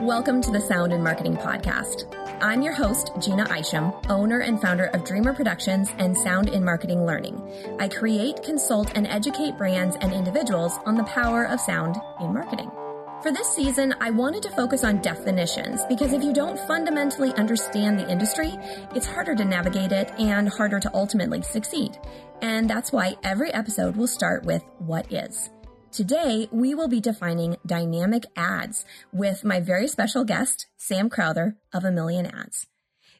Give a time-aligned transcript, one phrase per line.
[0.00, 2.04] Welcome to the Sound In Marketing Podcast.
[2.42, 7.06] I'm your host, Jeanna Isham, owner and founder of Dreamr Productions and Sound in Marketing
[7.06, 7.40] Learning.
[7.80, 12.70] I create, consult, and educate brands and individuals on the power of sound in marketing.
[13.22, 17.98] For this season, I wanted to focus on definitions because if you don't fundamentally understand
[17.98, 18.52] the industry,
[18.94, 21.98] it's harder to navigate it and harder to ultimately succeed.
[22.42, 25.48] And that's why every episode will start with what is.
[25.96, 28.84] Today, we will be defining dynamic ads
[29.14, 32.66] with my very special guest, Sam Crowther of A Million Ads.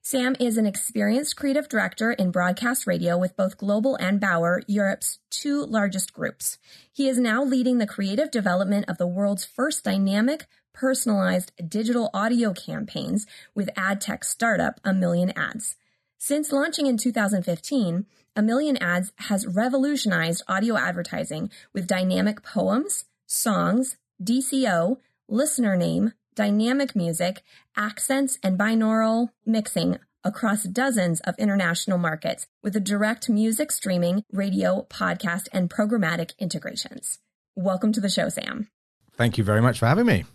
[0.03, 5.21] Sam is an experienced creative director in broadcast radio with both Global and Bauer, Europe's
[5.31, 6.59] two largest groups.
[6.93, 12.53] He is now leading the creative development of the world's first dynamic, personalized digital audio
[12.53, 15.77] campaigns with ad tech startup A Million Ads.
[16.19, 18.05] Since launching in 2015,
[18.37, 26.95] a Million Ads has revolutionized audio advertising with dynamic poems, songs, DCO, listener name, dynamic
[26.95, 27.43] music,
[27.77, 34.87] accents, and binaural mixing across dozens of international markets with a direct music streaming, radio,
[34.91, 37.19] podcast, and programmatic integrations.
[37.55, 38.69] Welcome to the show, Sam.
[39.17, 40.27] Thank you very much for having me.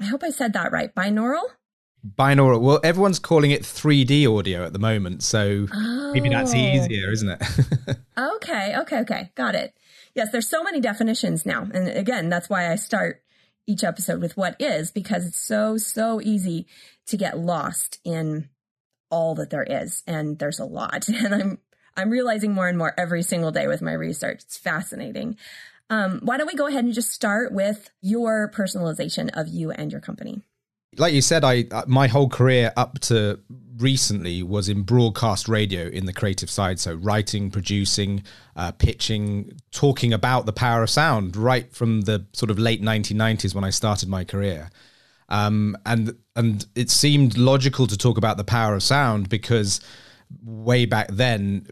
[0.00, 0.94] I hope I said that right.
[0.94, 1.48] Binaural?
[2.16, 2.60] Binaural.
[2.60, 6.10] Well, everyone's calling it 3D audio at the moment, so oh.
[6.12, 6.56] maybe that's oh.
[6.56, 7.42] easier, isn't it?
[8.18, 9.74] okay, okay, okay, got it.
[10.14, 13.22] Yes, there's so many definitions now, and again, that's why I start
[13.66, 16.66] each episode with what is because it's so so easy
[17.06, 18.48] to get lost in
[19.10, 21.58] all that there is, and there's a lot, and I'm
[21.96, 24.42] I'm realizing more and more every single day with my research.
[24.44, 25.36] It's fascinating.
[25.88, 29.92] Um, why don't we go ahead and just start with your personalization of you and
[29.92, 30.42] your company?
[30.98, 33.40] Like you said, I uh, my whole career up to
[33.78, 36.80] recently was in broadcast radio in the creative side.
[36.80, 38.22] So writing, producing,
[38.54, 43.54] uh, pitching, talking about the power of sound right from the sort of late 1990s
[43.54, 44.70] when I started my career.
[45.28, 49.80] Um, and and it seemed logical to talk about the power of sound because
[50.44, 51.66] way back then,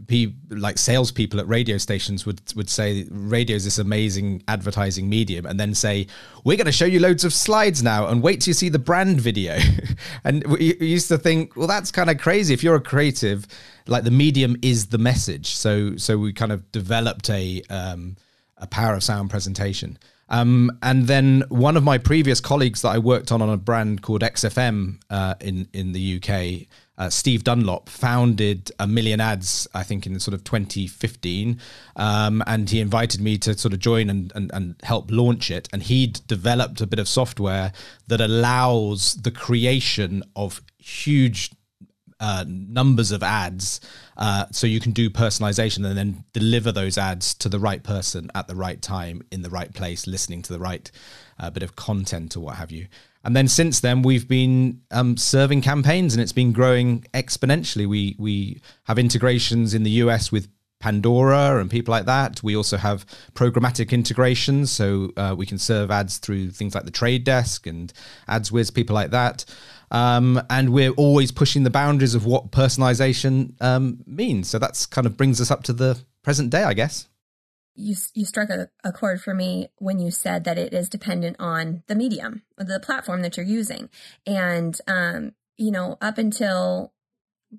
[0.50, 5.59] like salespeople at radio stations would would say radio is this amazing advertising medium, and
[5.59, 6.06] then say
[6.44, 8.78] we're going to show you loads of slides now, and wait till you see the
[8.78, 9.59] brand video.
[10.25, 12.54] and we used to think, well, that's kind of crazy.
[12.54, 13.47] If you're a creative,
[13.87, 15.54] like the medium is the message.
[15.54, 18.16] So so we kind of developed a um,
[18.59, 19.98] a power of sound presentation.
[20.28, 24.03] Um, and then one of my previous colleagues that I worked on on a brand
[24.03, 26.66] called XFM uh, in in the UK
[26.97, 31.60] uh, Steve Dunlop founded a million ads, I think, in sort of 2015.
[31.97, 35.69] Um, and he invited me to sort of join and, and, and help launch it.
[35.72, 37.72] And he'd developed a bit of software
[38.06, 41.50] that allows the creation of huge
[42.21, 43.81] uh, numbers of ads
[44.16, 48.31] uh, so you can do personalization and then deliver those ads to the right person
[48.37, 50.91] at the right time in the right place listening to the right
[51.41, 52.87] uh, bit of content or what have you
[53.24, 57.86] and then since then, we've been um, serving campaigns, and it's been growing exponentially.
[57.86, 60.48] We we have integrations in the US with
[60.80, 62.42] Pandora and people like that.
[62.42, 66.90] We also have programmatic integrations, so uh, we can serve ads through things like the
[66.90, 67.92] Trade Desk and
[68.28, 69.46] AdsWizz, people like that.
[69.90, 74.50] Um, and we're always pushing the boundaries of what personalization um, means.
[74.50, 77.06] So that's kind of brings us up to the present day, I guess
[77.74, 81.36] you you struck a, a chord for me when you said that it is dependent
[81.38, 83.90] on the medium, the platform that you're using,
[84.26, 86.92] and um, you know, up until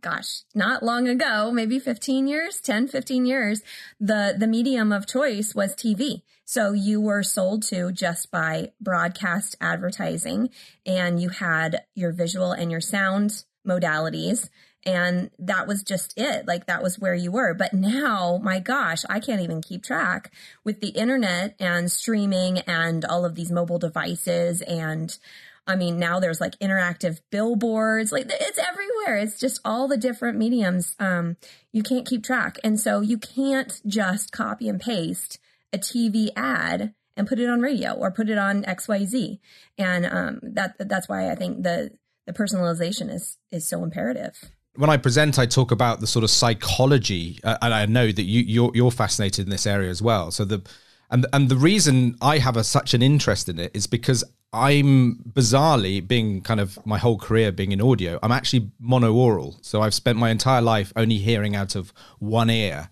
[0.02, 3.62] gosh, not long ago, maybe 15 years, 10, 15 years,
[4.00, 6.22] the the medium of choice was TV.
[6.46, 10.50] So you were sold to just by broadcast advertising
[10.86, 14.50] and you had your visual and your sound modalities
[14.86, 16.48] and that was just it.
[16.48, 17.54] Like that was where you were.
[17.54, 20.32] But now, my gosh, I can't even keep track
[20.64, 24.62] with the internet and streaming and all of these mobile devices.
[24.62, 25.18] And
[25.66, 29.18] I mean, now there's like interactive billboards, like it's everywhere.
[29.18, 30.96] It's just all the different mediums.
[31.00, 31.38] Um,
[31.72, 32.60] you can't keep track.
[32.64, 35.40] And so you can't just copy and paste
[35.74, 39.40] a TV ad and put it on radio or put it on XYZ.
[39.80, 41.92] And um, that that's why I think the
[42.26, 46.30] the personalization is is so imperative when I present, I talk about the sort of
[46.30, 50.32] psychology, uh, and I know that you you're, you're, fascinated in this area as well.
[50.32, 50.62] So the
[51.10, 54.24] and and the reason I have a, such an interest in it is because
[54.54, 58.20] I'm bizarrely being kind of my whole career being in audio.
[58.24, 62.90] I'm actually mono-aural, so I've spent my entire life only hearing out of one ear.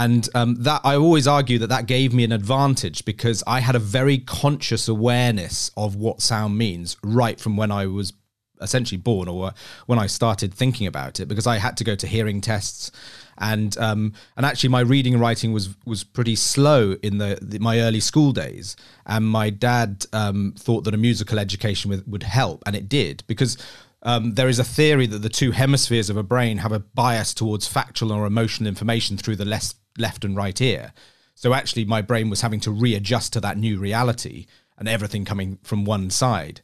[0.00, 3.74] And um, that I always argue that that gave me an advantage because I had
[3.74, 8.12] a very conscious awareness of what sound means right from when I was
[8.60, 9.52] essentially born or
[9.86, 12.90] when I started thinking about it because I had to go to hearing tests.
[13.40, 17.58] And um, and actually my reading and writing was was pretty slow in the, the
[17.60, 18.76] my early school days.
[19.06, 23.22] And my dad um, thought that a musical education would, would help and it did
[23.26, 23.56] because
[24.02, 27.34] um, there is a theory that the two hemispheres of a brain have a bias
[27.34, 30.92] towards factual or emotional information through the left left and right ear.
[31.34, 34.46] So actually my brain was having to readjust to that new reality
[34.76, 36.60] and everything coming from one side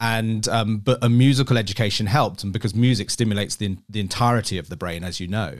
[0.00, 4.68] and um, but a musical education helped and because music stimulates the, the entirety of
[4.68, 5.58] the brain as you know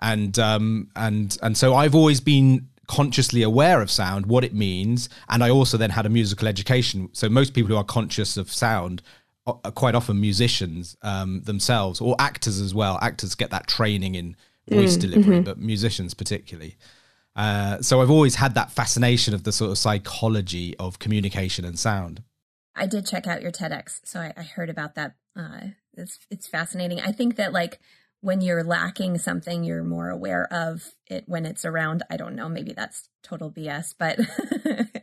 [0.00, 5.08] and um, and and so I've always been consciously aware of sound, what it means,
[5.28, 7.10] and I also then had a musical education.
[7.12, 9.02] So most people who are conscious of sound
[9.46, 12.98] are quite often musicians um, themselves, or actors as well.
[13.00, 14.36] Actors get that training in
[14.68, 15.44] voice mm, delivery, mm-hmm.
[15.44, 16.76] but musicians particularly.
[17.34, 21.78] Uh, so I've always had that fascination of the sort of psychology of communication and
[21.78, 22.22] sound.
[22.78, 25.14] I did check out your TEDx, so I, I heard about that.
[25.36, 27.00] Uh, it's it's fascinating.
[27.00, 27.80] I think that like
[28.20, 32.02] when you're lacking something, you're more aware of it when it's around.
[32.10, 34.18] I don't know, maybe that's total BS, but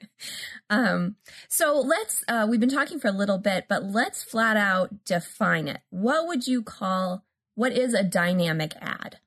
[0.69, 1.15] um,
[1.47, 5.67] so let's uh, we've been talking for a little bit, but let's flat out define
[5.67, 5.81] it.
[5.89, 7.23] What would you call
[7.55, 9.19] what is a dynamic ad?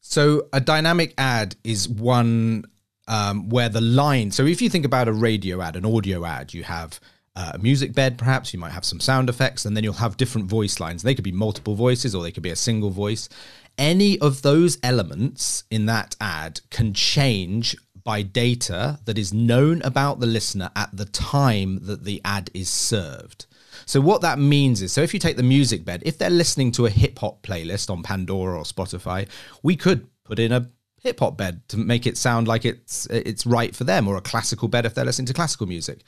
[0.00, 2.64] So a dynamic ad is one
[3.08, 4.30] um, where the line.
[4.30, 7.00] So if you think about a radio ad, an audio ad, you have
[7.36, 8.52] uh, a music bed, perhaps.
[8.52, 11.02] You might have some sound effects, and then you'll have different voice lines.
[11.02, 13.28] They could be multiple voices or they could be a single voice.
[13.76, 20.18] Any of those elements in that ad can change by data that is known about
[20.20, 23.44] the listener at the time that the ad is served.
[23.84, 26.72] So, what that means is so if you take the music bed, if they're listening
[26.72, 29.28] to a hip hop playlist on Pandora or Spotify,
[29.62, 30.70] we could put in a
[31.02, 34.22] hip hop bed to make it sound like it's it's right for them or a
[34.22, 36.02] classical bed if they're listening to classical music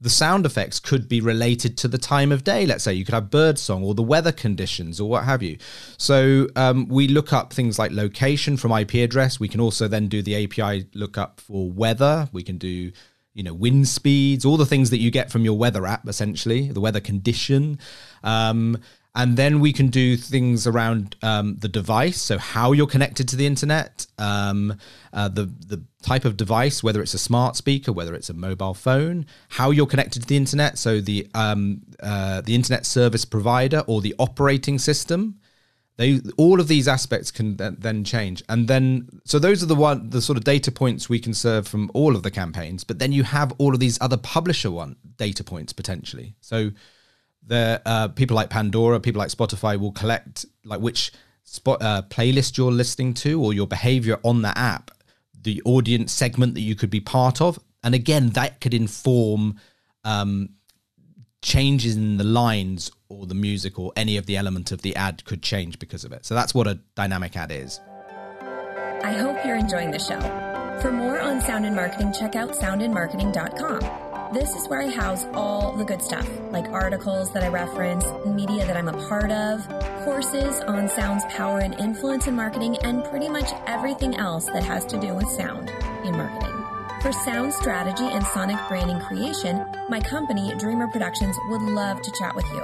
[0.00, 2.66] the sound effects could be related to the time of day.
[2.66, 5.56] Let's say you could have bird song or the weather conditions or what have you.
[5.96, 9.40] So um, we look up things like location from IP address.
[9.40, 12.28] We can also then do the API lookup for weather.
[12.32, 12.92] We can do
[13.34, 16.70] you know wind speeds, all the things that you get from your weather app, essentially
[16.70, 17.78] the weather condition.
[18.22, 18.78] Um,
[19.16, 22.20] and then we can do things around um, the device.
[22.20, 24.76] So how you're connected to the internet um,
[25.12, 28.74] uh, the the type of device whether it's a smart speaker whether it's a mobile
[28.74, 30.78] phone how you're connected to the internet.
[30.78, 35.40] So the um, uh, the internet service provider or the operating system
[35.96, 38.42] they all of these aspects can then change.
[38.48, 41.68] And then so those are the one the sort of data points we can serve
[41.68, 42.82] from all of the campaigns.
[42.82, 46.34] But then you have all of these other publisher one data points potentially.
[46.40, 46.72] So
[47.46, 51.12] the uh, people like Pandora, people like Spotify will collect like which
[51.44, 54.90] spot uh, playlist you're listening to or your behavior on the app,
[55.42, 59.60] the audience segment that you could be part of, and again that could inform
[60.04, 60.50] um,
[61.42, 65.24] changes in the lines or the music or any of the element of the ad
[65.24, 66.24] could change because of it.
[66.24, 67.80] So that's what a dynamic ad is.
[69.02, 70.18] I hope you're enjoying the show.
[70.80, 74.03] For more on sound and marketing, check out soundinmarketing.com.
[74.32, 78.66] This is where I house all the good stuff, like articles that I reference, media
[78.66, 79.68] that I'm a part of,
[80.04, 84.84] courses on sound's power and influence in marketing, and pretty much everything else that has
[84.86, 85.70] to do with sound
[86.04, 86.54] in marketing.
[87.02, 92.34] For sound strategy and sonic branding creation, my company, Dreamr Productions, would love to chat
[92.34, 92.62] with you.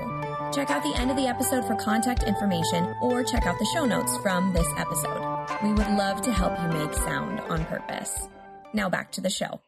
[0.52, 3.84] Check out the end of the episode for contact information or check out the show
[3.84, 5.46] notes from this episode.
[5.62, 8.28] We would love to help you make sound on purpose.
[8.72, 9.60] Now back to the show.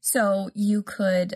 [0.00, 1.34] So you could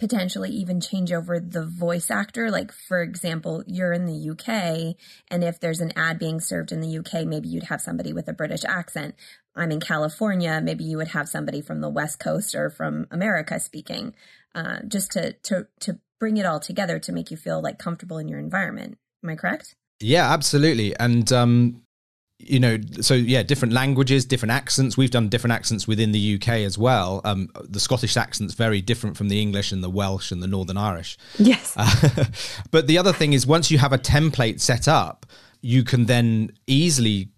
[0.00, 2.50] potentially even change over the voice actor.
[2.50, 4.96] Like, for example, you're in the UK,
[5.30, 8.26] and if there's an ad being served in the UK, maybe you'd have somebody with
[8.26, 9.14] a British accent.
[9.54, 13.60] I'm in California, maybe you would have somebody from the West Coast or from America
[13.60, 14.14] speaking,
[14.54, 18.16] uh, just to, to, to bring it all together to make you feel like comfortable
[18.16, 18.96] in your environment.
[19.22, 19.76] Am I correct?
[20.00, 20.96] Yeah, absolutely.
[20.96, 21.82] And um,
[22.42, 24.96] you know, so yeah, different languages, different accents.
[24.96, 27.20] We've done different accents within the UK as well.
[27.24, 30.76] Um, the Scottish accent's very different from the English and the Welsh and the Northern
[30.76, 31.18] Irish.
[31.38, 31.74] Yes.
[31.76, 32.24] Uh,
[32.70, 35.26] but the other thing is, once you have a template set up,
[35.60, 37.28] you can then easily,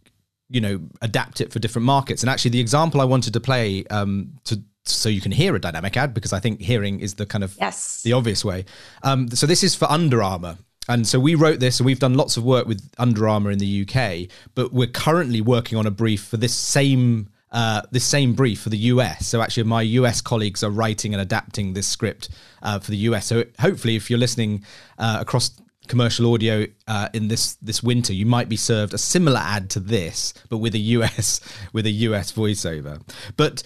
[0.48, 2.22] you know, adapt it for different markets.
[2.22, 5.60] And actually, the example I wanted to play um, to so you can hear a
[5.60, 8.02] dynamic ad because I think hearing is the kind of yes.
[8.02, 8.64] the obvious way.
[9.02, 10.58] Um, so this is for Under Armour.
[10.88, 13.58] And so we wrote this, and we've done lots of work with Under Armour in
[13.58, 18.32] the UK, but we're currently working on a brief for this same uh, this same
[18.32, 19.26] brief for the US.
[19.26, 22.30] So actually, my US colleagues are writing and adapting this script
[22.62, 23.26] uh, for the US.
[23.26, 24.64] So hopefully, if you're listening
[24.98, 25.50] uh, across
[25.86, 29.80] commercial audio uh, in this this winter, you might be served a similar ad to
[29.80, 31.40] this, but with a US
[31.72, 33.02] with a US voiceover.
[33.36, 33.62] But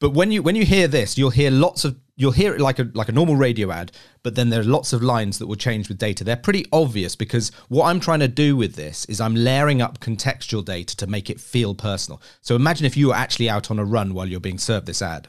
[0.00, 2.78] but when you when you hear this, you'll hear lots of you'll hear it like
[2.78, 5.56] a like a normal radio ad, but then there are lots of lines that will
[5.56, 6.24] change with data.
[6.24, 10.00] They're pretty obvious because what I'm trying to do with this is I'm layering up
[10.00, 12.20] contextual data to make it feel personal.
[12.42, 15.00] So imagine if you were actually out on a run while you're being served this
[15.00, 15.28] ad.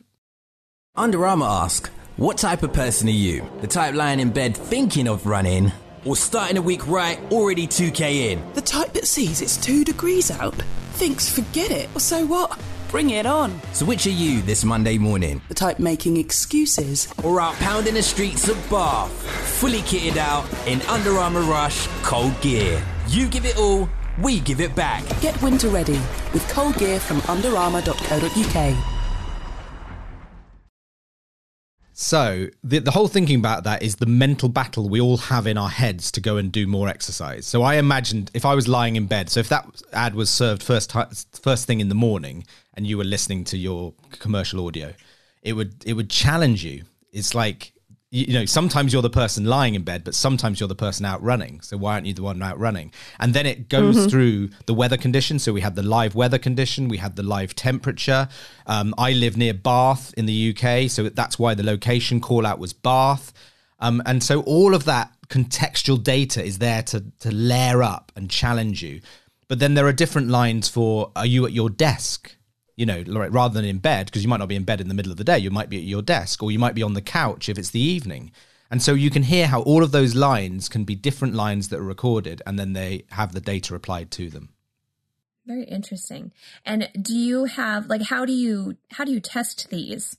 [0.96, 3.50] Under Armour ask, what type of person are you?
[3.62, 5.72] The type lying in bed thinking of running?
[6.04, 8.54] Or starting a week right, already 2k in?
[8.54, 10.56] The type that sees it's two degrees out,
[10.94, 12.60] thinks forget it, or so what?
[12.90, 13.62] Bring it on.
[13.74, 15.44] So which are you this Monday morning?
[15.48, 17.08] The type making excuses.
[17.24, 19.12] Or out pounding the streets of Bath,
[19.60, 22.84] fully kitted out in Under Armour Rush cold gear.
[23.08, 23.88] You give it all,
[24.24, 25.04] we give it back.
[25.22, 26.00] Get winter ready
[26.34, 28.99] with cold gear from underarmour.co.uk.
[32.02, 35.58] So the the whole thinking about that is the mental battle we all have in
[35.58, 37.46] our heads to go and do more exercise.
[37.46, 40.64] So I imagined if I was lying in bed, so if that ad was served
[40.64, 40.94] first
[41.34, 44.94] first thing in the morning, and you were listening to your commercial audio,
[45.44, 46.86] it would it would challenge you.
[47.12, 47.74] It's like
[48.12, 51.22] you, know sometimes you're the person lying in bed, but sometimes you're the person out
[51.22, 51.62] running.
[51.62, 52.92] So why aren't you the one out running?
[53.20, 55.44] And then it goes through the weather conditions.
[55.44, 58.28] So we had the live weather condition, we had the live temperature.
[58.66, 62.60] Um, I live near Bath in the UK, so that's why the location call out
[62.60, 63.32] was Bath.
[63.80, 68.30] Um, and so all of that contextual data is there to to layer up and
[68.30, 69.02] challenge you.
[69.48, 72.36] But then there are different lines for are you at your desk?
[72.80, 74.94] You know, rather than in bed, because you might not be in bed in the
[74.94, 76.94] middle of the day, you might be at your desk, or you might be on
[76.94, 78.32] the couch if it's the evening.
[78.72, 81.80] And so you can hear how all of those lines can be different lines that
[81.80, 84.50] are recorded, and then they have the data applied to them.
[85.46, 86.32] Very interesting.
[86.64, 90.16] And do you have like how do you how do you test these?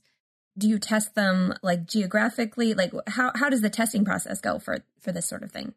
[0.57, 2.73] Do you test them like geographically?
[2.73, 5.73] Like how how does the testing process go for for this sort of thing?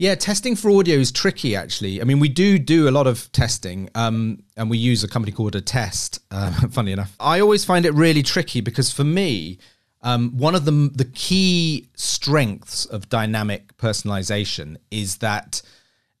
[0.00, 1.54] Yeah, testing for audio is tricky.
[1.54, 5.08] Actually, I mean, we do do a lot of testing, um, and we use a
[5.08, 6.20] company called Attest.
[6.30, 9.58] Uh, funny enough, I always find it really tricky because for me,
[10.00, 15.60] um, one of the the key strengths of dynamic personalization is that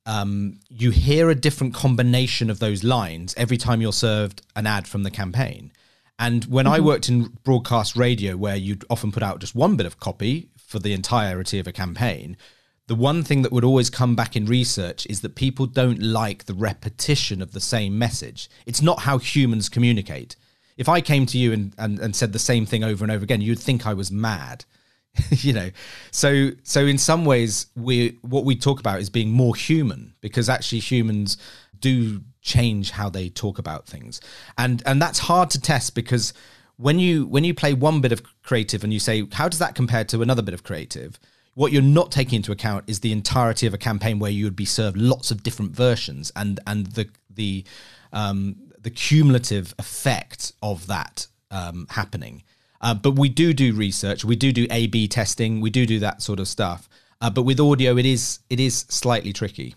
[0.04, 4.86] um, you hear a different combination of those lines every time you're served an ad
[4.86, 5.72] from the campaign.
[6.18, 9.86] And when I worked in broadcast radio, where you'd often put out just one bit
[9.86, 12.36] of copy for the entirety of a campaign,
[12.90, 16.46] the one thing that would always come back in research is that people don't like
[16.46, 18.50] the repetition of the same message.
[18.66, 20.34] It's not how humans communicate.
[20.76, 23.22] If I came to you and, and, and said the same thing over and over
[23.22, 24.64] again, you'd think I was mad.
[25.30, 25.70] you know
[26.12, 30.48] so so in some ways we what we talk about is being more human because
[30.48, 31.36] actually humans
[31.80, 34.20] do change how they talk about things
[34.56, 36.32] and and that's hard to test because
[36.76, 39.74] when you when you play one bit of creative and you say how does that
[39.74, 41.18] compare to another bit of creative
[41.54, 44.56] what you're not taking into account is the entirety of a campaign where you would
[44.56, 47.64] be served lots of different versions and and the the
[48.12, 52.42] um, the cumulative effect of that um, happening.
[52.80, 54.24] Uh, but we do do research.
[54.24, 55.60] We do do A/B testing.
[55.60, 56.88] We do do that sort of stuff.
[57.20, 59.74] Uh, but with audio, it is it is slightly tricky.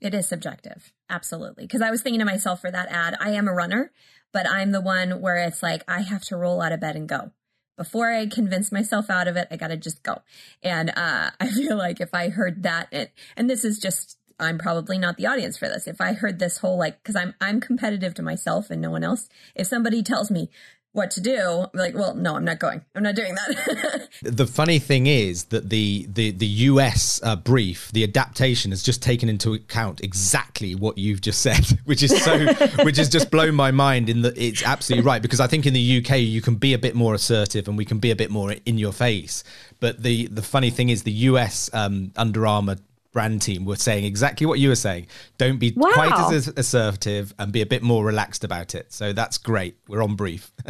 [0.00, 0.92] It is subjective.
[1.08, 1.64] Absolutely.
[1.64, 3.90] Because I was thinking to myself for that ad, I am a runner,
[4.32, 7.08] but I'm the one where it's like I have to roll out of bed and
[7.08, 7.32] go.
[7.76, 10.22] Before I convince myself out of it, I got to just go.
[10.62, 14.58] And uh, I feel like if I heard that, it, and this is just, I'm
[14.58, 15.86] probably not the audience for this.
[15.86, 19.04] If I heard this whole like, because I'm I'm competitive to myself and no one
[19.04, 19.28] else.
[19.54, 20.50] If somebody tells me
[20.94, 22.80] what to do, like, well, no, I'm not going.
[22.94, 24.08] I'm not doing that.
[24.22, 29.02] The funny thing is that the the the US uh, brief, the adaptation, has just
[29.02, 32.46] taken into account exactly what you've just said, which is so,
[32.84, 34.08] which has just blown my mind.
[34.08, 36.78] In that it's absolutely right because I think in the UK you can be a
[36.78, 39.42] bit more assertive and we can be a bit more in your face.
[39.80, 42.76] But the the funny thing is the US um, Under Armour
[43.14, 45.06] brand team were saying exactly what you were saying.
[45.38, 45.90] Don't be Wow.
[45.94, 48.92] quite as assertive and be a bit more relaxed about it.
[48.92, 49.78] So that's great.
[49.88, 50.52] We're on brief.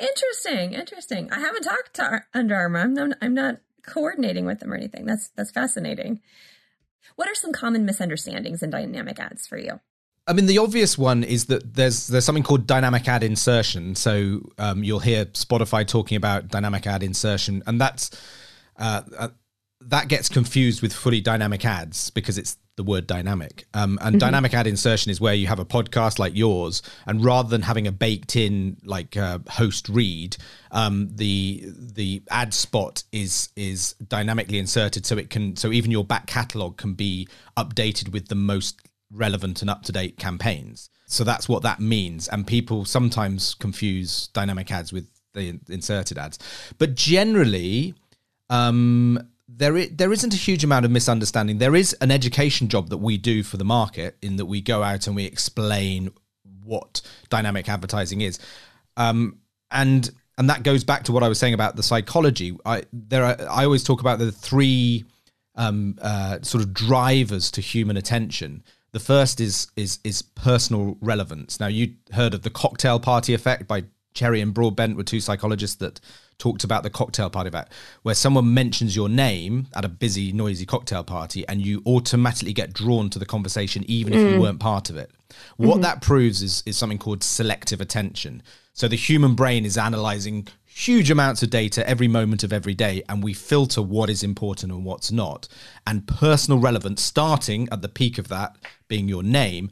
[0.00, 1.30] interesting, interesting.
[1.32, 2.80] I haven't talked to Ar- Under Armour.
[2.80, 5.06] I'm not, I'm not coordinating with them or anything.
[5.06, 6.20] That's that's fascinating.
[7.16, 9.80] What are some common misunderstandings in dynamic ads for you?
[10.26, 13.94] I mean, the obvious one is that there's there's something called dynamic ad insertion.
[13.96, 18.10] So um, you'll hear Spotify talking about dynamic ad insertion, and that's
[18.78, 19.28] uh, uh,
[19.88, 23.66] that gets confused with fully dynamic ads because it's the word dynamic.
[23.74, 27.48] Um, and dynamic ad insertion is where you have a podcast like yours, and rather
[27.48, 30.36] than having a baked in like uh, host read,
[30.70, 36.04] um, the the ad spot is is dynamically inserted, so it can so even your
[36.04, 40.88] back catalog can be updated with the most relevant and up to date campaigns.
[41.06, 46.38] So that's what that means, and people sometimes confuse dynamic ads with the inserted ads,
[46.78, 47.94] but generally
[48.48, 49.18] um,
[49.48, 51.58] there i- there isn't a huge amount of misunderstanding.
[51.58, 54.82] There is an education job that we do for the market in that we go
[54.82, 56.10] out and we explain
[56.64, 58.38] what dynamic advertising is,
[58.96, 59.38] um,
[59.70, 62.56] and and that goes back to what I was saying about the psychology.
[62.64, 65.04] I there are I always talk about the three
[65.54, 68.62] um, uh, sort of drivers to human attention.
[68.92, 71.58] The first is is is personal relevance.
[71.60, 75.76] Now you heard of the cocktail party effect by Cherry and Broadbent were two psychologists
[75.76, 76.00] that
[76.38, 80.66] talked about the cocktail party effect, where someone mentions your name at a busy, noisy
[80.66, 84.40] cocktail party, and you automatically get drawn to the conversation, even if you mm.
[84.40, 85.10] weren't part of it.
[85.56, 85.82] What mm-hmm.
[85.82, 88.42] that proves is is something called selective attention.
[88.74, 93.02] So the human brain is analyzing huge amounts of data every moment of every day,
[93.08, 95.48] and we filter what is important and what's not.
[95.86, 98.56] And personal relevance, starting at the peak of that
[98.88, 99.70] being your name,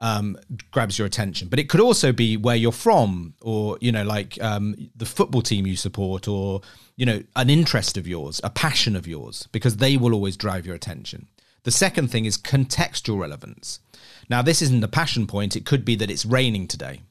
[0.00, 0.36] um,
[0.70, 1.48] grabs your attention.
[1.48, 5.42] But it could also be where you're from, or you know, like um, the football
[5.42, 6.60] team you support, or
[6.96, 10.66] you know, an interest of yours, a passion of yours, because they will always drive
[10.66, 11.28] your attention.
[11.64, 13.80] The second thing is contextual relevance.
[14.28, 15.56] Now, this isn't a passion point.
[15.56, 17.02] It could be that it's raining today.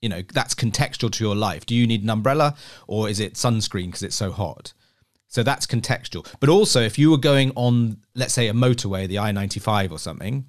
[0.00, 1.66] You know, that's contextual to your life.
[1.66, 4.72] Do you need an umbrella, or is it sunscreen because it's so hot?
[5.28, 6.26] So that's contextual.
[6.38, 9.98] But also, if you were going on, let's say, a motorway, the I 95 or
[9.98, 10.46] something,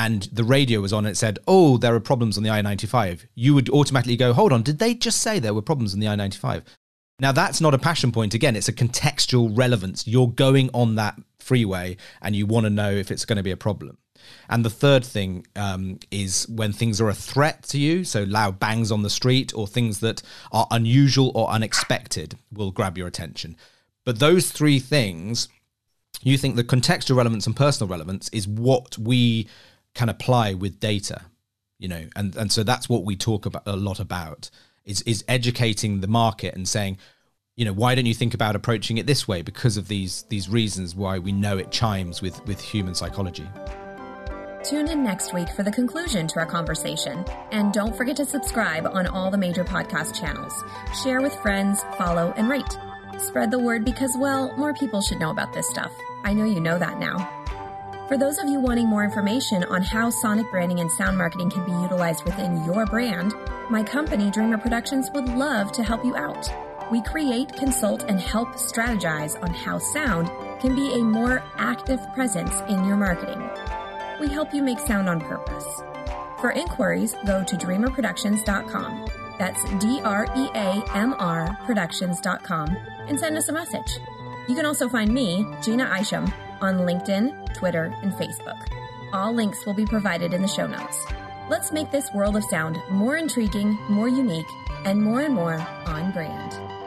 [0.00, 3.26] and the radio was on it said, oh, there are problems on the I 95,
[3.34, 6.08] you would automatically go, hold on, did they just say there were problems on the
[6.08, 6.64] I 95?
[7.20, 8.32] Now, that's not a passion point.
[8.32, 10.06] Again, it's a contextual relevance.
[10.06, 13.50] You're going on that freeway and you want to know if it's going to be
[13.50, 13.98] a problem.
[14.48, 18.58] And the third thing um, is when things are a threat to you, so loud
[18.58, 23.54] bangs on the street or things that are unusual or unexpected will grab your attention.
[24.06, 25.48] But those three things,
[26.22, 29.46] you think the contextual relevance and personal relevance is what we
[29.94, 31.22] can apply with data,
[31.78, 34.50] you know, and, and so that's what we talk about a lot about
[34.84, 36.98] is is educating the market and saying,
[37.56, 40.48] you know, why don't you think about approaching it this way because of these these
[40.48, 43.46] reasons why we know it chimes with with human psychology.
[44.62, 47.24] Tune in next week for the conclusion to our conversation.
[47.50, 50.52] And don't forget to subscribe on all the major podcast channels.
[51.02, 52.78] Share with friends, follow, and rate.
[53.18, 55.92] Spread the word because, well, more people should know about this stuff.
[56.24, 57.39] I know you know that now.
[58.10, 61.64] For those of you wanting more information on how sonic branding and sound marketing can
[61.64, 63.32] be utilized within your brand,
[63.70, 66.52] my company, Dreamr Productions, would love to help you out.
[66.90, 70.28] We create, consult, and help strategize on how sound
[70.60, 73.48] can be a more active presence in your marketing
[74.20, 75.64] we help you make sound on purpose.
[76.40, 79.06] For inquiries, go to dreamrproductions.com.
[79.38, 82.76] That's D R E A M R productions.com
[83.08, 83.98] and send us a message.
[84.46, 88.66] You can also find me, Jeanna Isham, on LinkedIn, Twitter, and Facebook.
[89.12, 91.04] All links will be provided in the show notes.
[91.48, 94.46] Let's make this world of sound more intriguing, more unique,
[94.84, 96.79] and more and more on brand.